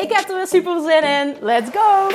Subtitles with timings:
[0.00, 1.36] Ik heb er weer super zin in.
[1.40, 2.08] Let's go!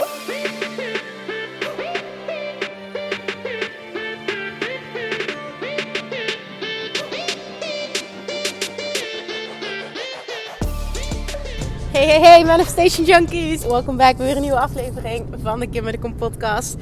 [11.92, 13.66] Hey, hey, hey, Manifestation Junkies!
[13.66, 16.76] Welkom bij weer een nieuwe aflevering van de Kim de Kom podcast.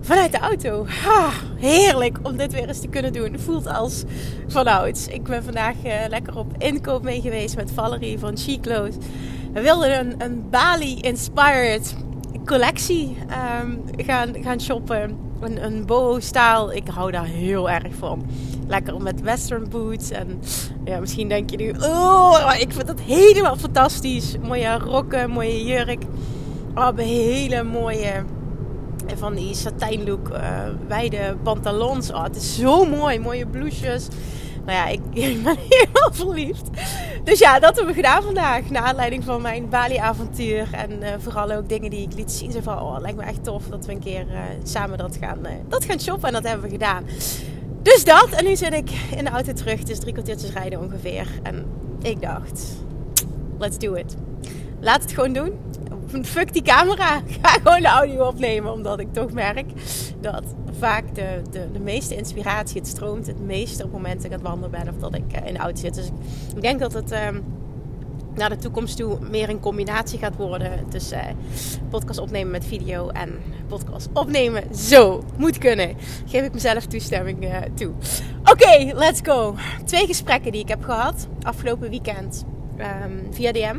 [0.00, 0.86] Vanuit de auto.
[1.56, 3.38] Heerlijk om dit weer eens te kunnen doen.
[3.38, 4.04] Voelt als
[4.48, 5.06] vanouds.
[5.06, 8.96] Ik ben vandaag uh, lekker op inkoop mee geweest met Valerie van Chic Clothes.
[9.52, 11.96] We wilden een, een Bali-inspired
[12.44, 13.16] collectie
[13.62, 15.18] um, gaan, gaan shoppen.
[15.40, 16.72] Een, een boho-staal.
[16.72, 18.26] Ik hou daar heel erg van.
[18.66, 20.10] Lekker met western boots.
[20.10, 20.40] En
[20.84, 21.74] ja, misschien denk je nu...
[21.80, 24.36] Oh, ik vind dat helemaal fantastisch.
[24.42, 26.02] Mooie rokken, mooie jurk.
[26.74, 28.24] Oh, hele mooie
[29.16, 30.38] van die satijnlook uh,
[30.88, 32.12] wijde pantalons.
[32.12, 33.18] Oh, het is zo mooi.
[33.18, 34.08] Mooie blouses.
[34.64, 35.00] Nou ja, ik,
[35.44, 36.68] ben helemaal verliefd.
[37.24, 38.70] Dus ja, dat hebben we gedaan vandaag.
[38.70, 40.68] Naar aanleiding van mijn Bali-avontuur.
[40.72, 42.52] En uh, vooral ook dingen die ik liet zien.
[42.52, 45.38] Zo van, oh, lijkt me echt tof dat we een keer uh, samen dat gaan,
[45.68, 46.28] dat gaan shoppen.
[46.28, 47.04] En dat hebben we gedaan.
[47.82, 48.28] Dus dat.
[48.30, 49.78] En nu zit ik in de auto terug.
[49.78, 51.26] Het is drie kwartiertjes rijden ongeveer.
[51.42, 51.66] En
[52.02, 52.76] ik dacht,
[53.58, 54.16] let's do it.
[54.80, 55.52] Laat het gewoon doen
[56.22, 57.22] fuck die camera.
[57.42, 58.72] Ga gewoon de audio opnemen.
[58.72, 59.66] Omdat ik toch merk
[60.22, 60.44] dat
[60.78, 64.50] vaak de, de, de meeste inspiratie, het stroomt het meeste op momenten dat ik aan
[64.50, 65.94] wandelen ben of dat ik in de auto zit.
[65.94, 66.10] Dus
[66.56, 67.28] ik denk dat het uh,
[68.34, 73.08] naar de toekomst toe meer een combinatie gaat worden tussen uh, podcast opnemen met video
[73.08, 73.38] en
[73.68, 74.74] podcast opnemen.
[74.74, 75.96] Zo moet kunnen.
[76.26, 77.92] Geef ik mezelf toestemming uh, toe.
[78.44, 79.54] Oké, let's go.
[79.84, 82.44] Twee gesprekken die ik heb gehad afgelopen weekend
[82.78, 83.76] um, via DM.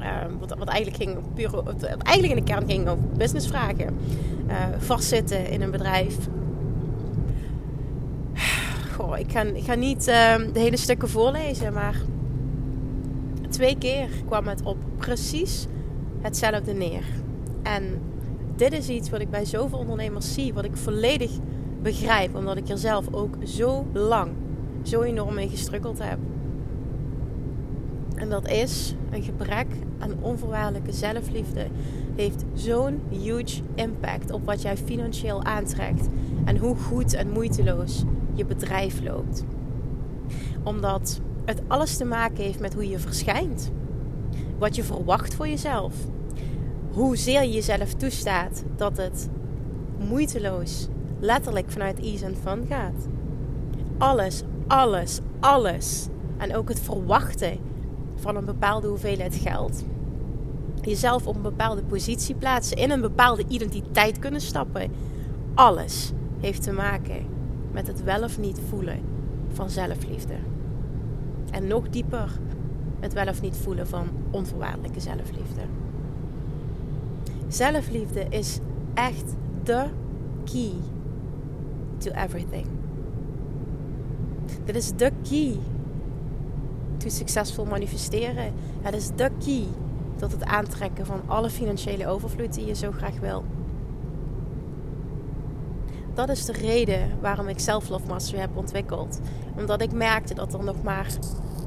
[0.00, 1.62] Ehm, wat, wat, eigenlijk ging puur,
[2.02, 3.98] eigenlijk in de kern ging over businessvragen.
[4.48, 6.16] Uh, vastzitten in een bedrijf.
[8.96, 11.94] Goh, ik ga, ik ga niet ehm, de hele stukken voorlezen, maar
[13.48, 15.66] twee keer kwam het op precies
[16.20, 17.04] hetzelfde neer.
[17.62, 18.00] En
[18.56, 21.30] dit is iets wat ik bij zoveel ondernemers zie, wat ik volledig
[21.82, 24.30] begrijp, omdat ik er zelf ook zo lang,
[24.82, 26.18] zo enorm mee gestruggeld heb.
[28.20, 29.66] En dat is een gebrek
[29.98, 31.66] aan onvoorwaardelijke zelfliefde.
[32.16, 36.08] Heeft zo'n huge impact op wat jij financieel aantrekt.
[36.44, 38.04] En hoe goed en moeiteloos
[38.34, 39.44] je bedrijf loopt.
[40.62, 43.70] Omdat het alles te maken heeft met hoe je verschijnt.
[44.58, 45.94] Wat je verwacht voor jezelf.
[46.92, 49.28] Hoezeer je jezelf toestaat dat het
[50.08, 50.88] moeiteloos,
[51.20, 53.08] letterlijk vanuit ease en fun gaat.
[53.98, 56.06] Alles, alles, alles.
[56.36, 57.69] En ook het verwachten
[58.20, 59.84] van een bepaalde hoeveelheid geld.
[60.82, 64.90] Jezelf op een bepaalde positie plaatsen, in een bepaalde identiteit kunnen stappen.
[65.54, 67.26] Alles heeft te maken
[67.72, 69.00] met het wel of niet voelen
[69.52, 70.34] van zelfliefde.
[71.50, 72.38] En nog dieper
[73.00, 75.60] het wel of niet voelen van onvoorwaardelijke zelfliefde.
[77.48, 78.58] Zelfliefde is
[78.94, 79.86] echt de
[80.44, 80.72] key
[81.98, 82.66] to everything.
[84.64, 85.56] Dit is de key
[87.00, 88.52] to succesvol manifesteren.
[88.82, 89.66] Het is de key
[90.16, 93.44] tot het aantrekken van alle financiële overvloed die je zo graag wil.
[96.14, 99.20] Dat is de reden waarom ik Self-Love Mastery heb ontwikkeld.
[99.56, 101.08] Omdat ik merkte dat er nog maar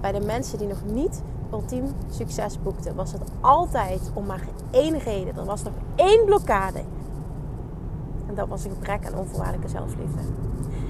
[0.02, 5.00] bij de mensen die nog niet ultiem succes boekten, was het altijd om maar één
[5.00, 5.38] reden.
[5.38, 6.84] Er was nog één blokkade.
[8.28, 10.22] En dat was een gebrek aan onvoorwaardelijke zelfliefde.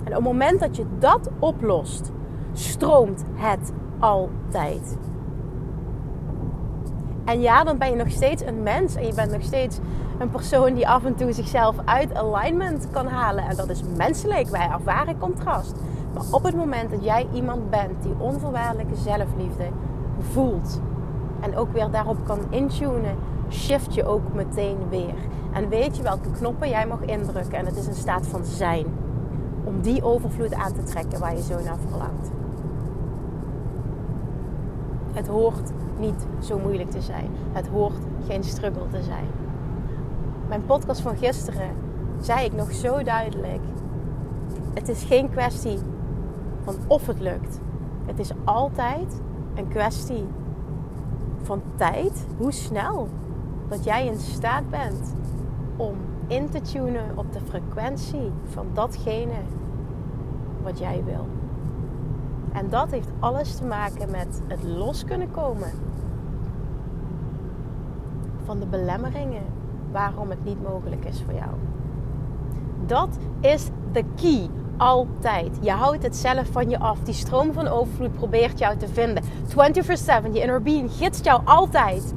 [0.03, 2.11] En op het moment dat je dat oplost,
[2.53, 3.71] stroomt het
[4.03, 4.97] altijd.
[7.25, 9.79] En ja, dan ben je nog steeds een mens en je bent nog steeds
[10.19, 13.43] een persoon die af en toe zichzelf uit alignment kan halen.
[13.43, 15.75] En dat is menselijk, wij ervaren contrast.
[16.13, 19.67] Maar op het moment dat jij iemand bent die onvoorwaardelijke zelfliefde
[20.19, 20.81] voelt
[21.39, 23.15] en ook weer daarop kan intunen,
[23.49, 25.15] shift je ook meteen weer.
[25.53, 27.57] En weet je welke knoppen jij mag indrukken.
[27.57, 28.85] En het is een staat van zijn.
[29.63, 32.42] Om die overvloed aan te trekken waar je zo naar verlangt.
[35.13, 37.29] Het hoort niet zo moeilijk te zijn.
[37.51, 39.27] Het hoort geen struggle te zijn.
[40.47, 41.69] Mijn podcast van gisteren
[42.19, 43.61] zei ik nog zo duidelijk.
[44.73, 45.77] Het is geen kwestie
[46.61, 47.59] van of het lukt.
[48.05, 49.21] Het is altijd
[49.55, 50.25] een kwestie
[51.41, 53.07] van tijd, hoe snel
[53.67, 55.15] dat jij in staat bent
[55.75, 55.95] om
[56.27, 59.41] in te tunen op de frequentie van datgene
[60.63, 61.27] wat jij wil.
[62.53, 65.71] En dat heeft alles te maken met het los kunnen komen
[68.45, 69.43] van de belemmeringen
[69.91, 71.51] waarom het niet mogelijk is voor jou.
[72.85, 74.49] Dat is de key.
[74.77, 75.57] Altijd.
[75.61, 76.99] Je houdt het zelf van je af.
[76.99, 79.23] Die stroom van overvloed probeert jou te vinden.
[79.23, 79.25] 24-7.
[80.31, 82.13] Je inner being gidst jou altijd.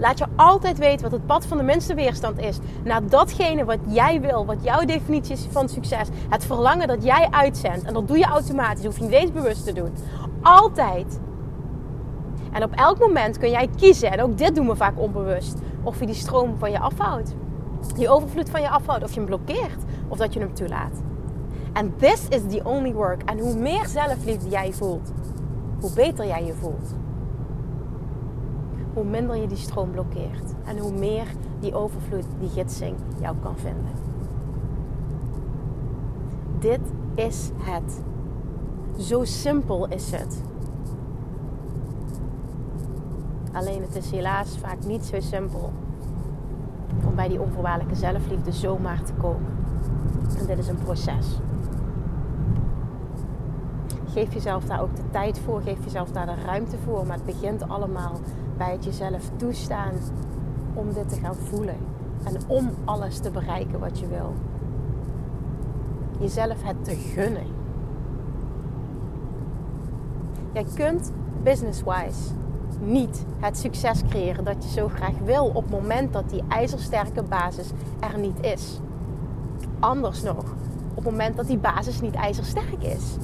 [0.00, 2.58] Laat je altijd weten wat het pad van de minste weerstand is.
[2.84, 4.46] Naar datgene wat jij wil.
[4.46, 6.08] Wat jouw definitie is van succes.
[6.28, 7.82] Het verlangen dat jij uitzendt.
[7.84, 8.84] En dat doe je automatisch.
[8.84, 9.92] Hoef je niet eens bewust te doen.
[10.42, 11.20] Altijd.
[12.52, 14.10] En op elk moment kun jij kiezen.
[14.10, 15.58] En ook dit doen we vaak onbewust.
[15.82, 17.34] Of je die stroom van je afhoudt.
[17.94, 19.04] Die overvloed van je afhoudt.
[19.04, 19.82] Of je hem blokkeert.
[20.08, 21.00] Of dat je hem toelaat.
[21.72, 23.22] En this is the only work.
[23.22, 25.12] En hoe meer zelfliefde jij voelt,
[25.80, 26.94] hoe beter jij je voelt.
[28.94, 30.54] Hoe minder je die stroom blokkeert.
[30.64, 31.26] En hoe meer
[31.60, 33.92] die overvloed, die gidsing jou kan vinden.
[36.58, 36.80] Dit
[37.14, 38.00] is het.
[38.98, 40.42] Zo simpel is het.
[43.52, 45.72] Alleen het is helaas vaak niet zo simpel
[47.06, 49.56] om bij die onvoorwaardelijke zelfliefde zomaar te komen.
[50.38, 51.26] En dit is een proces.
[54.12, 57.06] Geef jezelf daar ook de tijd voor, geef jezelf daar de ruimte voor.
[57.06, 58.20] Maar het begint allemaal
[58.56, 59.92] bij het jezelf toestaan
[60.74, 61.76] om dit te gaan voelen.
[62.24, 64.34] En om alles te bereiken wat je wil.
[66.18, 67.46] Jezelf het te gunnen.
[70.52, 71.12] Jij kunt
[71.42, 72.32] business-wise
[72.80, 77.22] niet het succes creëren dat je zo graag wil op het moment dat die ijzersterke
[77.22, 77.70] basis
[78.00, 78.80] er niet is.
[79.78, 80.44] Anders nog,
[80.90, 83.16] op het moment dat die basis niet ijzersterk is.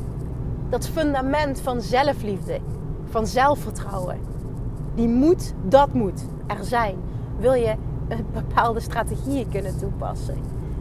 [0.69, 2.59] Dat fundament van zelfliefde,
[3.11, 4.19] van zelfvertrouwen,
[4.95, 6.97] die moet, dat moet er zijn.
[7.39, 7.75] Wil je
[8.33, 10.39] bepaalde strategieën kunnen toepassen?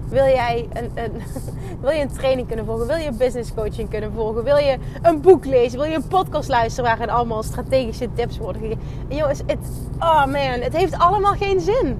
[0.09, 1.11] Wil jij een, een,
[1.81, 2.87] wil je een training kunnen volgen?
[2.87, 4.43] Wil je business coaching kunnen volgen?
[4.43, 5.79] Wil je een boek lezen?
[5.79, 8.81] Wil je een podcast luisteren waarin allemaal strategische tips worden gegeven?
[9.07, 9.67] Jongens, het,
[9.99, 11.97] oh man, het heeft allemaal geen zin.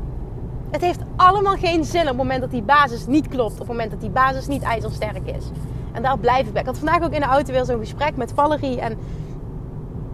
[0.72, 3.54] Het heeft allemaal geen zin op het moment dat die basis niet klopt.
[3.54, 5.46] Op het moment dat die basis niet ijzersterk is.
[5.96, 6.62] En daar blijf ik bij.
[6.62, 8.80] Ik had vandaag ook in de auto weer zo'n gesprek met Valerie.
[8.80, 8.98] En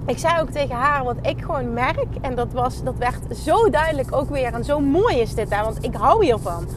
[0.06, 2.07] ik zei ook tegen haar wat ik gewoon merk.
[2.22, 4.54] En dat, was, dat werd zo duidelijk ook weer.
[4.54, 5.63] En zo mooi is dit daar.
[5.63, 6.68] Want ik hou hiervan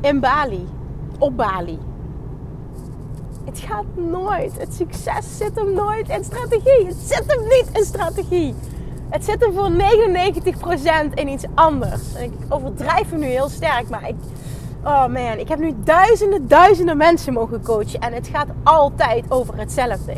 [0.00, 0.68] in Bali,
[1.18, 1.78] op Bali.
[3.44, 4.58] Het gaat nooit.
[4.58, 6.86] Het succes zit hem nooit in strategie.
[6.86, 8.54] Het zit hem niet in strategie.
[9.10, 9.70] Het zit hem voor
[11.10, 12.14] 99% in iets anders.
[12.14, 14.14] En ik overdrijf hem nu heel sterk, maar ik.
[14.84, 18.00] Oh man, ik heb nu duizenden, duizenden mensen mogen coachen.
[18.00, 20.16] En het gaat altijd over hetzelfde.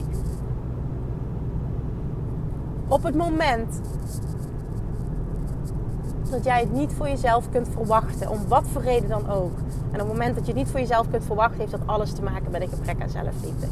[2.88, 3.80] Op het moment
[6.30, 9.52] dat jij het niet voor jezelf kunt verwachten, om wat voor reden dan ook.
[9.92, 12.12] En op het moment dat je het niet voor jezelf kunt verwachten, heeft dat alles
[12.12, 13.66] te maken met een gebrek aan zelfliefde.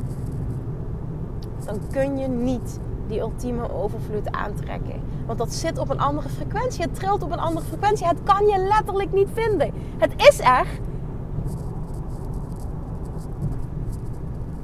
[1.64, 5.02] Dan kun je niet die ultieme overvloed aantrekken.
[5.26, 6.82] Want dat zit op een andere frequentie.
[6.82, 8.06] Het trilt op een andere frequentie.
[8.06, 9.72] Het kan je letterlijk niet vinden.
[9.98, 10.66] Het is er.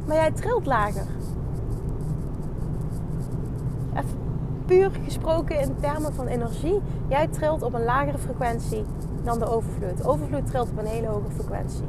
[0.06, 1.06] Maar jij trilt lager.
[4.66, 6.80] puur gesproken in termen van energie.
[7.08, 8.84] Jij trilt op een lagere frequentie
[9.24, 10.06] dan de overvloed.
[10.06, 11.84] Overvloed trilt op een hele hoge frequentie.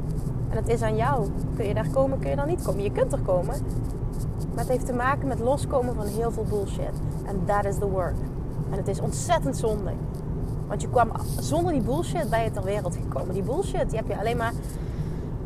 [0.50, 1.26] En het is aan jou.
[1.56, 2.82] Kun je daar komen, kun je daar niet komen.
[2.82, 3.54] Je kunt er komen.
[4.58, 7.00] Maar het heeft te maken met loskomen van heel veel bullshit.
[7.26, 8.16] En that is the work.
[8.70, 9.90] En het is ontzettend zonde.
[10.66, 11.10] Want je kwam
[11.40, 13.34] zonder die bullshit bij je ter wereld gekomen.
[13.34, 14.52] Die bullshit die heb je alleen maar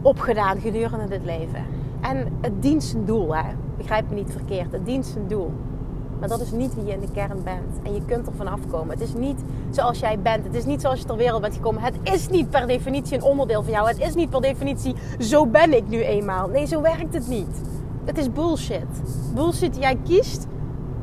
[0.02, 1.64] opgedaan gedurende dit leven.
[2.00, 3.42] En het dient zijn doel, hè.
[3.76, 4.72] begrijp me niet verkeerd.
[4.72, 5.52] Het dient zijn doel.
[6.18, 7.82] Maar dat is niet wie je in de kern bent.
[7.82, 8.90] En je kunt er vanaf komen.
[8.90, 9.40] Het is niet
[9.70, 10.44] zoals jij bent.
[10.44, 11.82] Het is niet zoals je ter wereld bent gekomen.
[11.82, 13.88] Het is niet per definitie een onderdeel van jou.
[13.88, 16.48] Het is niet per definitie zo ben ik nu eenmaal.
[16.48, 17.60] Nee, zo werkt het niet.
[18.04, 18.86] Het is bullshit.
[19.34, 20.46] Bullshit die jij kiest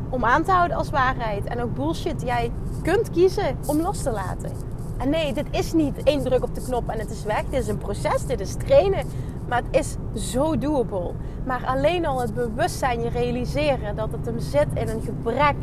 [0.10, 1.46] om aan te houden als waarheid.
[1.46, 2.52] En ook bullshit die jij
[2.82, 4.52] kunt kiezen om los te laten.
[4.98, 7.44] En nee, dit is niet één druk op de knop en het is weg.
[7.44, 9.06] Dit is een proces, dit is trainen.
[9.48, 9.96] Maar het is
[10.32, 11.12] zo doable.
[11.46, 15.56] Maar alleen al het bewustzijn, je realiseren dat het hem zit in een gebrek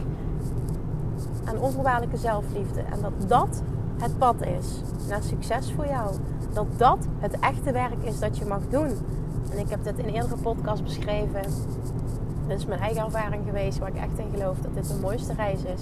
[1.44, 2.80] aan onvoorwaardelijke zelfliefde.
[2.80, 3.62] En dat dat
[3.98, 6.14] het pad is naar succes voor jou.
[6.52, 8.90] Dat dat het echte werk is dat je mag doen.
[9.56, 11.42] En ik heb dit in eerdere podcast beschreven.
[12.46, 15.34] Dit is mijn eigen ervaring geweest waar ik echt in geloof dat dit de mooiste
[15.34, 15.80] reis is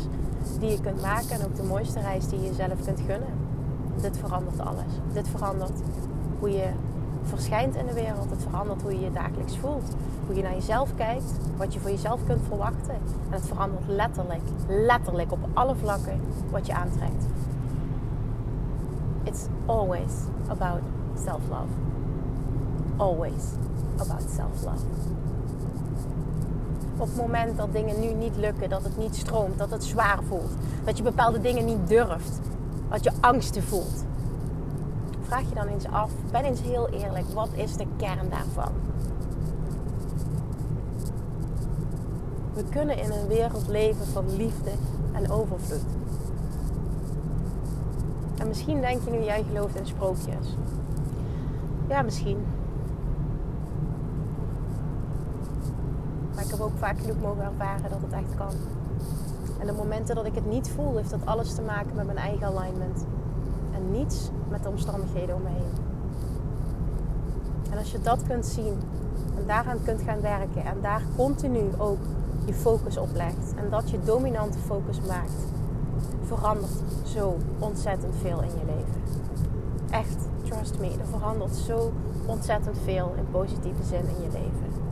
[0.59, 1.31] die je kunt maken.
[1.31, 3.33] En ook de mooiste reis die je jezelf kunt gunnen.
[4.01, 4.93] Dit verandert alles.
[5.13, 5.81] Dit verandert
[6.39, 6.69] hoe je
[7.23, 8.31] verschijnt in de wereld.
[8.31, 9.95] Het verandert hoe je je dagelijks voelt.
[10.27, 11.39] Hoe je naar jezelf kijkt.
[11.57, 12.95] Wat je voor jezelf kunt verwachten.
[13.29, 17.25] En het verandert letterlijk, letterlijk op alle vlakken wat je aantrekt.
[19.23, 20.13] It's always
[20.49, 20.81] about
[21.25, 21.84] self-love.
[22.97, 23.45] Always
[23.99, 24.85] about self-love.
[26.97, 30.19] Op het moment dat dingen nu niet lukken, dat het niet stroomt, dat het zwaar
[30.29, 30.51] voelt,
[30.85, 32.41] dat je bepaalde dingen niet durft,
[32.89, 34.05] dat je angsten voelt,
[35.23, 38.73] vraag je dan eens af, ben eens heel eerlijk, wat is de kern daarvan?
[42.55, 44.71] We kunnen in een wereld leven van liefde
[45.13, 45.85] en overvloed.
[48.39, 50.57] En misschien denk je nu, jij gelooft in sprookjes.
[51.89, 52.45] Ja, misschien.
[56.35, 58.53] Maar ik heb ook vaak genoeg mogen ervaren dat het echt kan.
[59.61, 62.19] En de momenten dat ik het niet voel, heeft dat alles te maken met mijn
[62.19, 63.05] eigen alignment.
[63.73, 65.73] En niets met de omstandigheden om me heen.
[67.71, 68.75] En als je dat kunt zien
[69.37, 71.99] en daaraan kunt gaan werken en daar continu ook
[72.45, 75.33] je focus op legt en dat je dominante focus maakt,
[76.23, 79.03] verandert zo ontzettend veel in je leven.
[79.91, 81.93] Echt, trust me, er verandert zo
[82.27, 84.84] ontzettend veel in positieve zin in je leven.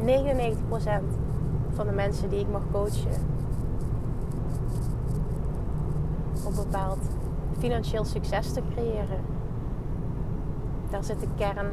[0.00, 0.04] 99%
[1.74, 3.36] van de mensen die ik mag coachen
[6.44, 6.98] om bepaald
[7.58, 9.20] financieel succes te creëren,
[10.90, 11.72] daar zit de kern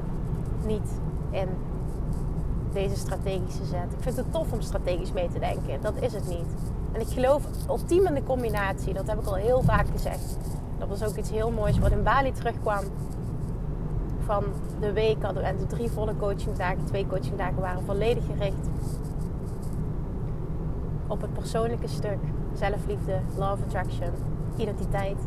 [0.66, 1.00] niet
[1.32, 1.48] in
[2.74, 3.94] deze strategische zet.
[3.98, 5.82] Ik vind het tof om strategisch mee te denken.
[5.82, 6.48] Dat is het niet.
[6.92, 8.94] En ik geloof ultiem in de combinatie.
[8.94, 10.38] Dat heb ik al heel vaak gezegd.
[10.78, 12.84] Dat was ook iets heel moois wat in Bali terugkwam.
[14.26, 14.44] Van
[14.80, 18.68] de week hadden we en de drie volle coachingdagen, twee coachingdagen waren volledig gericht
[21.08, 22.18] op het persoonlijke stuk.
[22.54, 24.10] Zelfliefde, love attraction,
[24.58, 25.18] identiteit.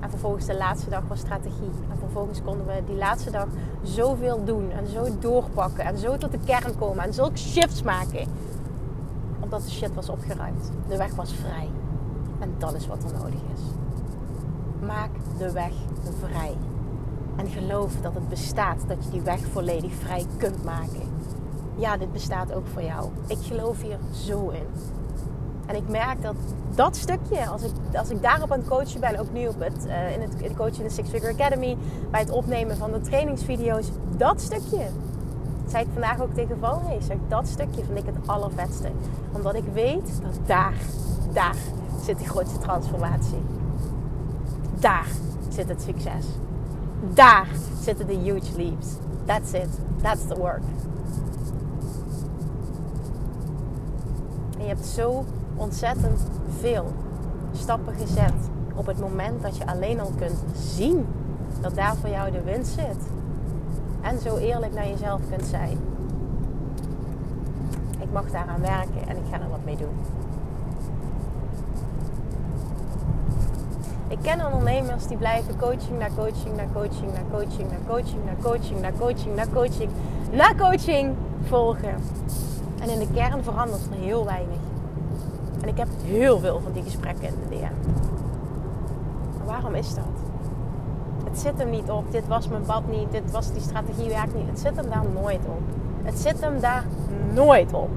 [0.00, 1.70] En vervolgens de laatste dag was strategie.
[1.90, 3.46] En vervolgens konden we die laatste dag
[3.82, 8.26] zoveel doen en zo doorpakken en zo tot de kern komen en zulke shifts maken.
[9.40, 10.70] Omdat de shit was opgeruimd.
[10.88, 11.68] De weg was vrij.
[12.38, 13.62] En dat is wat er nodig is.
[14.86, 15.72] Maak de weg
[16.20, 16.56] vrij.
[17.36, 21.02] En geloof dat het bestaat, dat je die weg volledig vrij kunt maken.
[21.76, 23.08] Ja, dit bestaat ook voor jou.
[23.26, 24.66] Ik geloof hier zo in.
[25.66, 26.34] En ik merk dat
[26.74, 29.86] dat stukje, als ik, als ik daarop aan het coachen ben, ook nu op het,
[29.86, 31.76] uh, in het coachen in de Six Figure Academy,
[32.10, 34.86] bij het opnemen van de trainingsvideo's, dat stukje.
[35.66, 37.06] Zei ik vandaag ook tegen Valrees.
[37.28, 38.90] Dat stukje vind ik het allervetste.
[39.32, 40.74] Omdat ik weet dat daar,
[41.32, 41.56] daar
[42.04, 43.42] zit de grootste transformatie.
[44.78, 45.06] Daar
[45.48, 46.26] zit het succes.
[47.00, 47.48] Daar
[47.80, 48.86] zitten de huge leaps.
[49.24, 49.68] That's it.
[50.02, 50.62] That's the work.
[54.58, 55.24] En je hebt zo
[55.56, 56.20] ontzettend
[56.58, 56.92] veel
[57.52, 58.34] stappen gezet
[58.74, 61.06] op het moment dat je alleen al kunt zien
[61.60, 63.08] dat daar voor jou de winst zit.
[64.00, 65.78] En zo eerlijk naar jezelf kunt zijn.
[67.98, 70.19] Ik mag daaraan werken en ik ga er wat mee doen.
[74.20, 78.36] Ik ken ondernemers die blijven coaching naar coaching, naar coaching, naar coaching, naar coaching, naar
[78.42, 79.90] coaching, naar coaching, naar coaching,
[80.32, 81.94] naar coaching volgen.
[82.80, 84.58] En in de kern verandert er heel weinig.
[85.60, 87.90] En ik heb heel veel van die gesprekken in de DM.
[89.44, 90.04] Waarom is dat?
[91.24, 92.12] Het zit hem niet op.
[92.12, 93.10] Dit was mijn pad niet.
[93.10, 94.48] Dit was die strategie werkt niet.
[94.48, 95.62] Het zit hem daar nooit op.
[96.02, 96.84] Het zit hem daar
[97.32, 97.90] nooit op.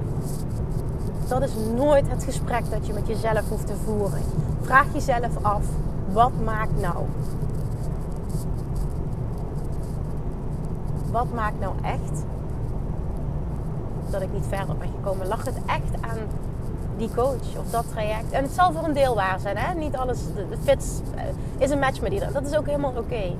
[1.28, 4.22] Dat is nooit het gesprek dat je met jezelf hoeft te voeren.
[4.62, 5.64] Vraag jezelf af:
[6.14, 7.06] wat maakt nou?
[11.10, 12.24] Wat maakt nou echt
[14.10, 15.26] dat ik niet verder ben gekomen?
[15.26, 16.18] Lag het echt aan
[16.96, 18.30] die coach of dat traject.
[18.30, 19.56] En het zal voor een deel waar zijn.
[19.56, 19.74] Hè?
[19.74, 21.22] Niet alles de fits eh,
[21.58, 22.34] is een match met iedereen.
[22.34, 23.32] Dat is ook helemaal oké.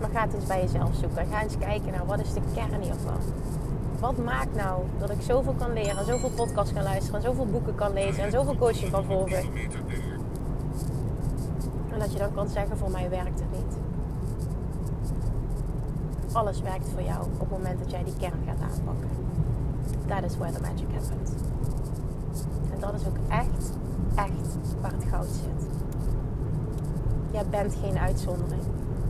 [0.00, 1.26] Maar ga het eens bij jezelf zoeken.
[1.26, 3.18] Ga eens kijken naar wat is de kern hiervan.
[4.00, 7.92] Wat maakt nou dat ik zoveel kan leren, zoveel podcasts kan luisteren, zoveel boeken kan
[7.92, 9.44] lezen en zoveel coaching kan volgen.
[12.04, 13.76] En dat je dan kan zeggen, voor mij werkt het niet.
[16.32, 19.08] Alles werkt voor jou op het moment dat jij die kern gaat aanpakken.
[20.06, 21.30] That is where the magic happens
[22.84, 23.72] dat is ook echt,
[24.14, 25.68] echt waar het goud zit.
[27.30, 28.62] Jij bent geen uitzondering.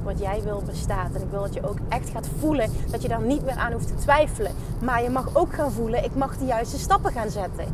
[0.02, 1.14] Wat jij wil bestaat.
[1.14, 3.72] En ik wil dat je ook echt gaat voelen dat je daar niet meer aan
[3.72, 4.52] hoeft te twijfelen.
[4.82, 7.66] Maar je mag ook gaan voelen, ik mag de juiste stappen gaan zetten.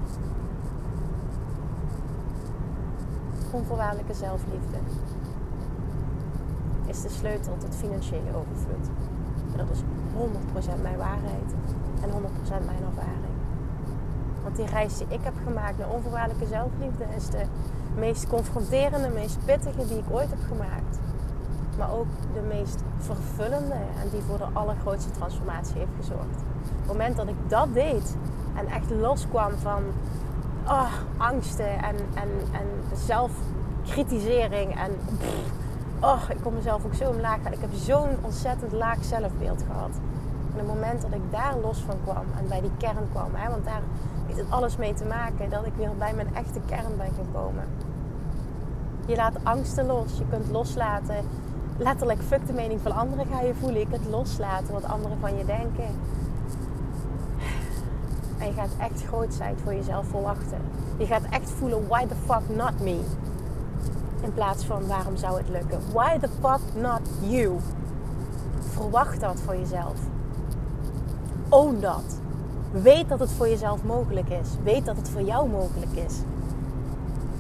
[3.53, 4.79] Onvoorwaardelijke zelfliefde
[6.87, 8.87] is de sleutel tot financiële overvloed.
[9.57, 9.81] Dat is
[10.79, 11.55] 100% mijn waarheid
[12.03, 13.35] en 100% mijn ervaring.
[14.43, 17.45] Want die reis die ik heb gemaakt naar onvoorwaardelijke zelfliefde is de
[17.97, 20.99] meest confronterende, meest pittige die ik ooit heb gemaakt.
[21.79, 26.37] maar ook de meest vervullende en die voor de allergrootste transformatie heeft gezorgd.
[26.63, 28.17] Op het moment dat ik dat deed
[28.55, 29.83] en echt loskwam van
[30.69, 34.91] oh, angsten en, en, en zelfkritisering en
[36.01, 37.53] oh, ik kon mezelf ook zo omlaag gaan.
[37.53, 39.91] Ik heb zo'n ontzettend laag zelfbeeld gehad.
[40.53, 43.51] En het moment dat ik daar los van kwam en bij die kern kwam, hè,
[43.51, 43.83] want daar
[44.27, 47.65] heeft het alles mee te maken, dat ik weer bij mijn echte kern ben gekomen.
[49.07, 51.25] Je laat angsten los, je kunt loslaten.
[51.77, 53.81] Letterlijk, fuck de mening van anderen ga je voelen.
[53.81, 55.89] Je kunt loslaten wat anderen van je denken.
[58.41, 60.59] En je gaat echt grootheid voor jezelf verwachten.
[60.97, 63.01] Je gaat echt voelen, why the fuck not me?
[64.23, 65.81] In plaats van waarom zou het lukken?
[65.93, 67.57] Why the fuck not you?
[68.59, 69.99] Verwacht dat voor jezelf.
[71.49, 72.21] Own dat.
[72.71, 74.49] Weet dat het voor jezelf mogelijk is.
[74.63, 76.15] Weet dat het voor jou mogelijk is.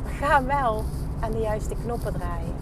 [0.04, 0.85] Ga wel
[1.21, 2.54] aan de juiste knoppen draaien.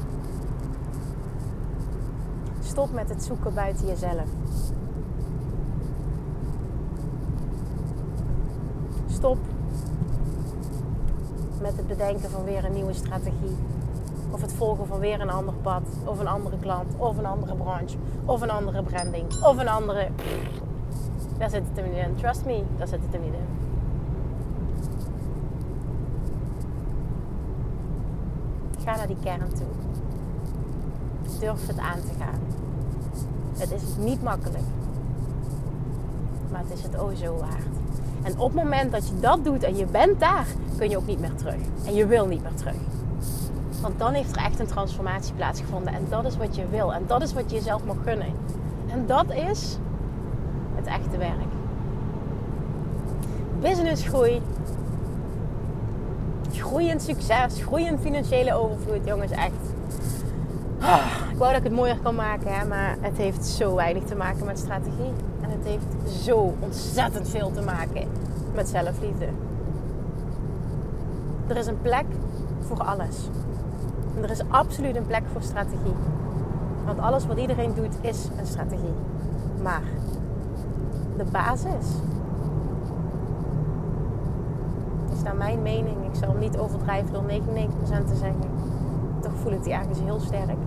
[2.61, 4.27] Stop met het zoeken buiten jezelf.
[9.07, 9.39] Stop
[11.61, 13.57] met het bedenken van weer een nieuwe strategie.
[14.31, 15.83] Of het volgen van weer een ander pad.
[16.05, 16.95] Of een andere klant.
[16.97, 17.97] Of een andere branche.
[18.25, 19.45] Of een andere branding.
[19.45, 20.09] Of een andere...
[21.39, 22.15] Daar zit het er niet in.
[22.15, 23.47] Trust me, daar zit het er niet in.
[28.85, 29.67] Ga naar die kern toe.
[31.41, 32.41] Durf het aan te gaan.
[33.59, 34.65] Het is niet makkelijk.
[36.51, 37.78] Maar het is het o zo waard.
[38.29, 40.47] En op het moment dat je dat doet en je bent daar,
[40.79, 41.61] kun je ook niet meer terug.
[41.87, 42.75] En je wil niet meer terug.
[43.81, 45.95] Want dan heeft er echt een transformatie plaatsgevonden.
[45.95, 46.95] En dat is wat je wil.
[46.95, 48.33] En dat is wat je jezelf mag gunnen.
[48.87, 49.79] En dat is
[50.75, 51.53] het echte werk.
[53.61, 54.43] Businessgroei.
[56.53, 57.63] Groeiend succes.
[57.63, 59.05] Groeiend financiële overvloed.
[59.05, 59.75] Jongens, echt.
[60.81, 62.59] Ah, ik wou dat ik het mooier kan maken.
[62.59, 65.13] Hè, maar het heeft zo weinig te maken met strategie.
[65.41, 68.18] En het heeft zo ontzettend veel te maken
[68.59, 69.29] met zelfliefde.
[71.47, 72.05] Er is een plek
[72.61, 73.29] voor alles.
[74.17, 75.95] En er is absoluut een plek voor strategie.
[76.85, 78.95] Want alles wat iedereen doet is een strategie.
[79.63, 79.83] Maar
[81.17, 81.87] de basis
[85.13, 88.51] is naar mijn mening, ik zal niet overdrijven door 99% te zeggen.
[89.21, 90.59] Toch voel ik die ergens heel sterk.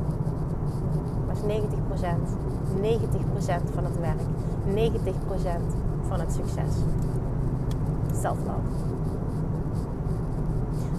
[1.26, 1.62] Maar is 90%.
[2.82, 4.22] 90% van het werk.
[4.76, 6.76] 90% van het succes.
[8.20, 8.70] Self-love.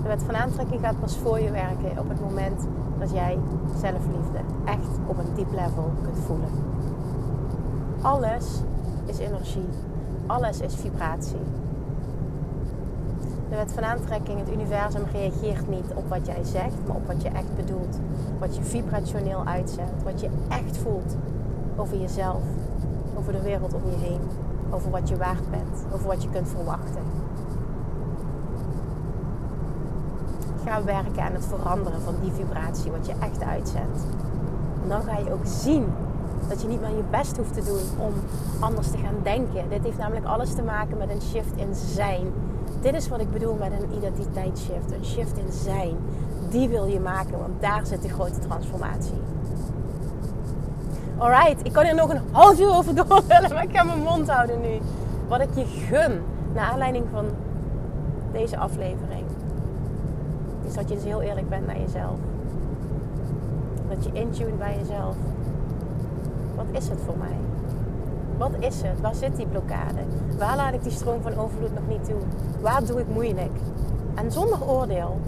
[0.02, 2.66] De wet van aantrekking gaat pas voor je werken op het moment
[2.98, 3.38] dat jij
[3.80, 6.48] zelfliefde echt op een diep level kunt voelen.
[8.02, 8.62] Alles
[9.04, 9.68] is energie.
[10.26, 11.40] Alles is vibratie.
[13.48, 17.22] De wet van aantrekking, het universum reageert niet op wat jij zegt, maar op wat
[17.22, 17.98] je echt bedoelt.
[18.38, 21.16] Wat je vibrationeel uitzendt, wat je echt voelt
[21.76, 22.42] over jezelf,
[23.18, 24.20] over de wereld om je heen,
[24.72, 27.02] over wat je waard bent, over wat je kunt verwachten.
[30.64, 34.00] Ga werken aan het veranderen van die vibratie, wat je echt uitzendt.
[34.82, 35.86] En dan ga je ook zien
[36.48, 38.12] dat je niet meer je best hoeft te doen om
[38.60, 39.68] anders te gaan denken.
[39.68, 42.26] Dit heeft namelijk alles te maken met een shift in zijn.
[42.80, 45.96] Dit is wat ik bedoel met een identiteitsshift, een shift in zijn.
[46.50, 49.20] Die wil je maken, want daar zit de grote transformatie.
[51.18, 54.30] Alright, ik kan er nog een half uur over doorvullen, maar ik ga mijn mond
[54.30, 54.78] houden nu.
[55.28, 56.20] Wat ik je gun,
[56.54, 57.26] naar aanleiding van
[58.32, 59.24] deze aflevering,
[60.66, 62.18] is dat je dus heel eerlijk bent naar jezelf.
[63.88, 65.16] Dat je intune bij jezelf.
[66.56, 67.36] Wat is het voor mij?
[68.38, 69.00] Wat is het?
[69.00, 70.00] Waar zit die blokkade?
[70.38, 72.20] Waar laat ik die stroom van overvloed nog niet toe?
[72.60, 73.56] Waar doe ik moeilijk?
[74.14, 75.20] En zonder oordeel,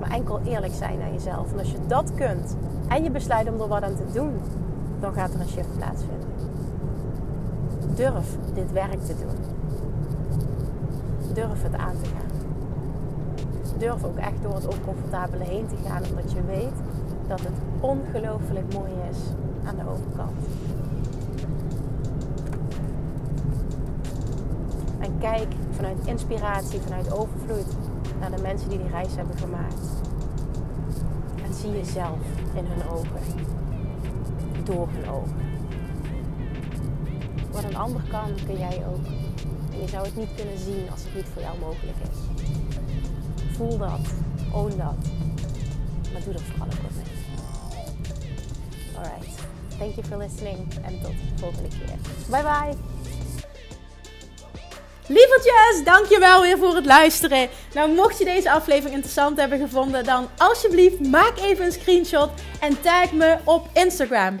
[0.00, 1.52] maar enkel eerlijk zijn naar jezelf.
[1.52, 2.56] En als je dat kunt
[2.88, 4.40] en je besluit om er wat aan te doen,
[5.02, 6.28] dan gaat er een shift plaatsvinden.
[7.94, 9.36] Durf dit werk te doen.
[11.34, 12.30] Durf het aan te gaan.
[13.78, 16.76] Durf ook echt door het oncomfortabele heen te gaan, omdat je weet
[17.26, 19.18] dat het ongelooflijk mooi is
[19.64, 20.46] aan de overkant.
[24.98, 27.76] En kijk vanuit inspiratie, vanuit overvloed
[28.20, 29.86] naar de mensen die die reis hebben gemaakt.
[31.44, 32.18] En zie jezelf
[32.54, 33.60] in hun ogen.
[34.64, 35.36] Door hun ogen.
[37.50, 39.06] Wat een ander kan, kun jij ook.
[39.72, 42.46] En je zou het niet kunnen zien als het niet voor jou mogelijk is.
[43.56, 44.00] Voel dat.
[44.52, 44.94] Own dat.
[46.12, 47.12] Maar doe er vooral ook wat mee.
[48.96, 49.40] Alright.
[49.78, 50.74] Thank you for listening.
[50.84, 51.96] En tot de volgende keer.
[52.30, 52.76] Bye bye.
[55.06, 57.48] Lievertjes, dankjewel weer voor het luisteren.
[57.74, 62.80] Nou, mocht je deze aflevering interessant hebben gevonden, dan alsjeblieft maak even een screenshot en
[62.80, 64.40] tag me op Instagram.